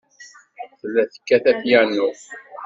[0.79, 2.07] Tella tekkat apyanu.